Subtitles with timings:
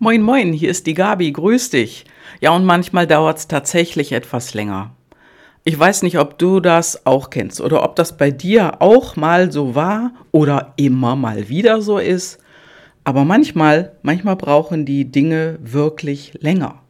[0.00, 2.04] Moin, moin, hier ist die Gabi, grüß dich.
[2.40, 4.94] Ja, und manchmal dauert es tatsächlich etwas länger.
[5.64, 9.50] Ich weiß nicht, ob du das auch kennst oder ob das bei dir auch mal
[9.50, 12.38] so war oder immer mal wieder so ist.
[13.02, 16.80] Aber manchmal, manchmal brauchen die Dinge wirklich länger.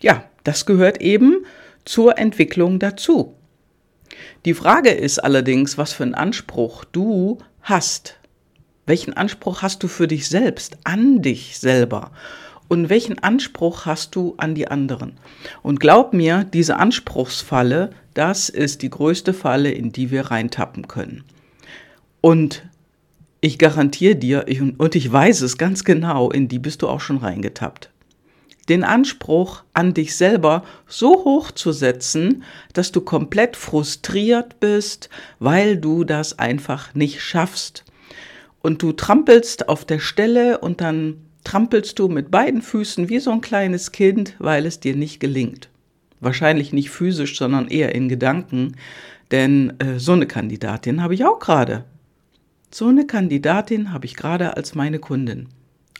[0.00, 1.46] Ja, das gehört eben
[1.84, 3.34] zur Entwicklung dazu.
[4.44, 8.17] Die Frage ist allerdings, was für einen Anspruch du hast.
[8.88, 12.10] Welchen Anspruch hast du für dich selbst, an dich selber?
[12.68, 15.18] Und welchen Anspruch hast du an die anderen?
[15.62, 21.24] Und glaub mir, diese Anspruchsfalle, das ist die größte Falle, in die wir reintappen können.
[22.22, 22.66] Und
[23.42, 27.02] ich garantiere dir, ich, und ich weiß es ganz genau, in die bist du auch
[27.02, 27.90] schon reingetappt
[28.70, 35.78] den Anspruch an dich selber so hoch zu setzen, dass du komplett frustriert bist, weil
[35.78, 37.84] du das einfach nicht schaffst.
[38.60, 43.30] Und du trampelst auf der Stelle und dann trampelst du mit beiden Füßen wie so
[43.30, 45.68] ein kleines Kind, weil es dir nicht gelingt.
[46.20, 48.76] Wahrscheinlich nicht physisch, sondern eher in Gedanken,
[49.30, 51.84] denn äh, so eine Kandidatin habe ich auch gerade.
[52.70, 55.48] So eine Kandidatin habe ich gerade als meine Kundin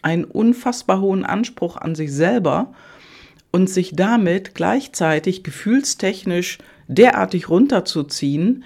[0.02, 2.72] einen unfassbar hohen Anspruch an sich selber
[3.50, 8.64] und sich damit gleichzeitig gefühlstechnisch derartig runterzuziehen,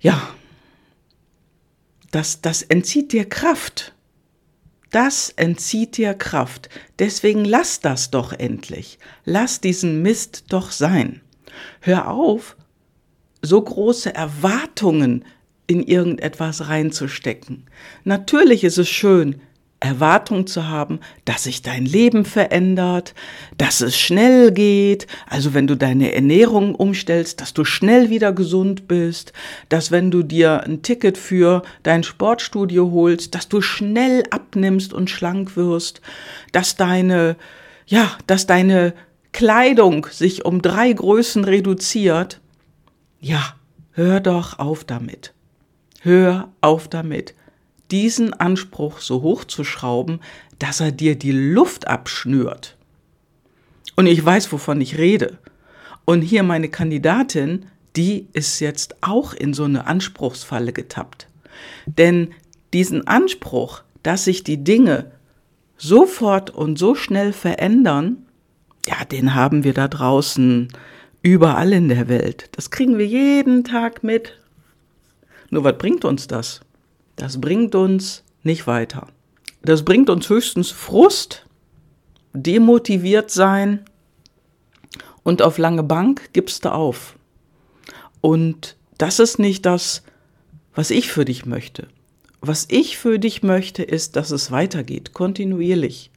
[0.00, 0.20] ja,
[2.10, 3.94] das, das entzieht dir Kraft.
[4.90, 6.68] Das entzieht dir Kraft.
[6.98, 8.98] Deswegen lass das doch endlich.
[9.24, 11.20] Lass diesen Mist doch sein.
[11.80, 12.56] Hör auf,
[13.42, 15.24] so große Erwartungen
[15.66, 17.66] in irgendetwas reinzustecken.
[18.02, 19.40] Natürlich ist es schön,
[19.80, 23.14] Erwartung zu haben, dass sich dein Leben verändert,
[23.56, 28.88] dass es schnell geht, also wenn du deine Ernährung umstellst, dass du schnell wieder gesund
[28.88, 29.32] bist,
[29.70, 35.08] dass wenn du dir ein Ticket für dein Sportstudio holst, dass du schnell abnimmst und
[35.08, 36.02] schlank wirst,
[36.52, 37.36] dass deine,
[37.86, 38.92] ja, dass deine
[39.32, 42.40] Kleidung sich um drei Größen reduziert.
[43.18, 43.54] Ja,
[43.92, 45.32] hör doch auf damit.
[46.02, 47.34] Hör auf damit
[47.90, 50.20] diesen Anspruch so hoch zu schrauben,
[50.58, 52.76] dass er dir die Luft abschnürt.
[53.96, 55.38] Und ich weiß, wovon ich rede.
[56.04, 61.28] Und hier meine Kandidatin, die ist jetzt auch in so eine Anspruchsfalle getappt.
[61.86, 62.32] Denn
[62.72, 65.10] diesen Anspruch, dass sich die Dinge
[65.76, 68.26] sofort und so schnell verändern,
[68.86, 70.68] ja, den haben wir da draußen
[71.22, 72.48] überall in der Welt.
[72.52, 74.38] Das kriegen wir jeden Tag mit.
[75.50, 76.60] Nur was bringt uns das?
[77.20, 79.08] Das bringt uns nicht weiter.
[79.60, 81.44] Das bringt uns höchstens Frust,
[82.32, 83.84] demotiviert sein
[85.22, 87.16] und auf lange Bank gibst du auf.
[88.22, 90.02] Und das ist nicht das,
[90.74, 91.88] was ich für dich möchte.
[92.40, 96.10] Was ich für dich möchte, ist, dass es weitergeht, kontinuierlich.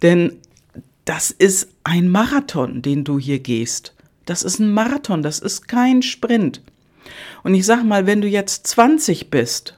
[0.00, 0.38] Denn
[1.04, 3.94] das ist ein Marathon, den du hier gehst.
[4.24, 6.62] Das ist ein Marathon, das ist kein Sprint.
[7.42, 9.76] Und ich sag mal, wenn du jetzt 20 bist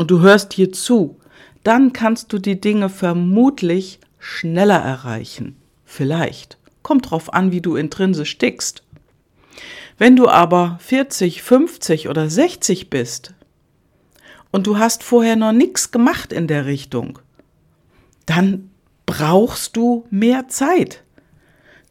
[0.00, 1.20] und du hörst hier zu,
[1.62, 5.56] dann kannst du die Dinge vermutlich schneller erreichen.
[5.84, 6.56] Vielleicht.
[6.82, 8.82] Kommt drauf an, wie du intrinsisch tickst.
[9.98, 13.34] Wenn du aber 40, 50 oder 60 bist
[14.50, 17.18] und du hast vorher noch nichts gemacht in der Richtung,
[18.24, 18.70] dann
[19.04, 21.02] brauchst du mehr Zeit.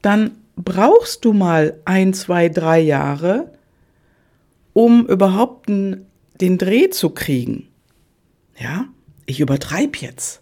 [0.02, 3.54] Dann brauchst du mal ein, zwei, drei Jahre,
[4.74, 6.08] um überhaupt den
[6.58, 7.69] Dreh zu kriegen.
[8.60, 8.86] Ja,
[9.26, 10.42] ich übertreibe jetzt.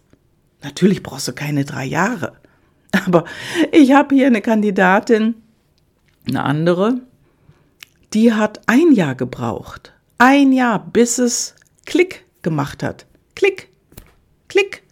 [0.62, 2.32] Natürlich brauchst du keine drei Jahre.
[3.06, 3.24] Aber
[3.72, 5.36] ich habe hier eine Kandidatin,
[6.26, 7.00] eine andere,
[8.12, 9.92] die hat ein Jahr gebraucht.
[10.18, 11.54] Ein Jahr, bis es
[11.86, 13.06] Klick gemacht hat.
[13.36, 13.68] Klick,
[14.48, 14.82] Klick.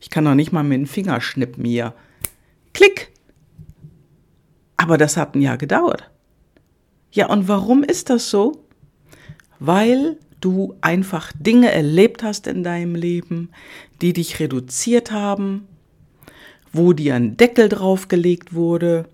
[0.00, 1.94] Ich kann noch nicht mal mit dem Finger schnippen hier.
[2.72, 3.12] Klick.
[4.76, 6.10] Aber das hat ein Jahr gedauert.
[7.10, 8.64] Ja, und warum ist das so?
[9.58, 13.50] Weil du einfach Dinge erlebt hast in deinem Leben,
[14.00, 15.66] die dich reduziert haben,
[16.72, 19.06] wo dir ein Deckel draufgelegt wurde,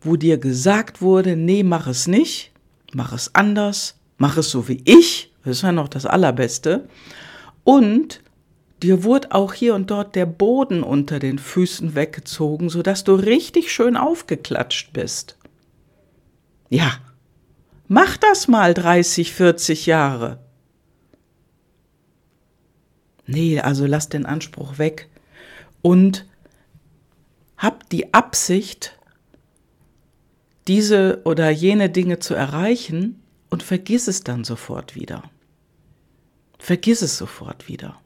[0.00, 2.52] wo dir gesagt wurde, nee, mach es nicht,
[2.92, 6.88] mach es anders, mach es so wie ich, das ist ja noch das Allerbeste.
[7.64, 8.22] Und
[8.82, 13.72] dir wurde auch hier und dort der Boden unter den Füßen weggezogen, sodass du richtig
[13.72, 15.36] schön aufgeklatscht bist.
[16.68, 16.92] Ja,
[17.88, 20.43] mach das mal 30, 40 Jahre.
[23.26, 25.08] Nee, also lass den Anspruch weg
[25.82, 26.26] und
[27.56, 28.98] hab die Absicht,
[30.66, 35.30] diese oder jene Dinge zu erreichen und vergiss es dann sofort wieder.
[36.58, 38.00] Vergiss es sofort wieder.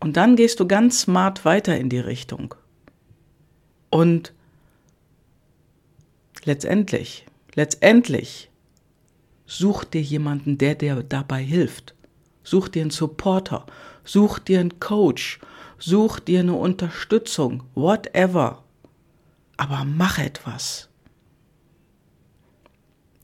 [0.00, 2.54] Und dann gehst du ganz smart weiter in die Richtung.
[3.90, 4.32] Und
[6.44, 8.50] letztendlich, letztendlich
[9.46, 11.94] such dir jemanden, der dir dabei hilft.
[12.42, 13.66] Such dir einen Supporter,
[14.04, 15.40] such dir einen Coach,
[15.78, 18.64] such dir eine Unterstützung, whatever.
[19.56, 20.88] Aber mach etwas.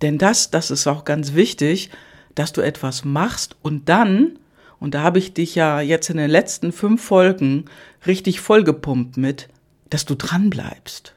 [0.02, 1.90] Denn das, das ist auch ganz wichtig,
[2.34, 4.38] dass du etwas machst und dann,
[4.78, 7.64] und da habe ich dich ja jetzt in den letzten fünf Folgen
[8.06, 9.48] richtig vollgepumpt mit,
[9.88, 11.14] dass du dran bleibst.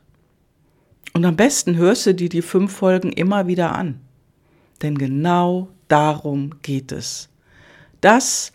[1.13, 3.99] Und am besten hörst du dir die fünf Folgen immer wieder an.
[4.81, 7.29] Denn genau darum geht es.
[8.01, 8.53] Das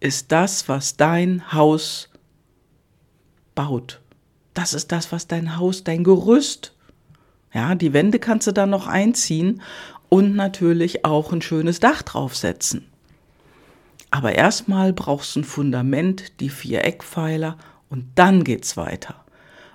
[0.00, 2.08] ist das, was dein Haus
[3.54, 4.00] baut.
[4.54, 6.74] Das ist das, was dein Haus, dein Gerüst.
[7.52, 9.62] Ja, die Wände kannst du dann noch einziehen
[10.08, 12.86] und natürlich auch ein schönes Dach draufsetzen.
[14.10, 17.56] Aber erstmal brauchst du ein Fundament, die vier Eckpfeiler
[17.88, 19.24] und dann geht's weiter.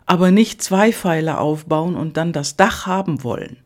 [0.05, 3.57] Aber nicht zwei Pfeiler aufbauen und dann das Dach haben wollen,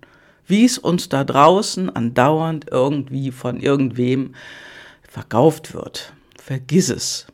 [0.45, 4.35] wie es uns da draußen andauernd irgendwie von irgendwem
[5.09, 6.13] verkauft wird.
[6.37, 7.27] Vergiss es.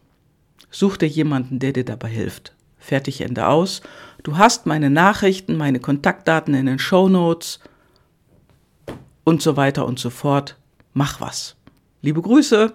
[0.71, 2.53] Such dir jemanden, der dir dabei hilft.
[2.79, 3.81] Fertig, Ende aus.
[4.23, 7.59] Du hast meine Nachrichten, meine Kontaktdaten in den Show Notes
[9.23, 10.57] und so weiter und so fort.
[10.93, 11.55] Mach was.
[12.01, 12.73] Liebe Grüße.